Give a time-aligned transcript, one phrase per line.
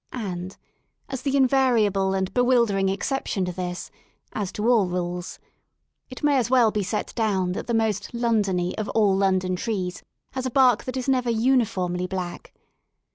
[0.13, 0.57] And,
[1.09, 3.91] as the invariable and bewildering exception to this,
[4.33, 5.37] as to all rules,
[6.09, 10.01] it may as well be set down that the most ^^Londony" of all London trees
[10.31, 12.51] has a bark that is never uniformly black.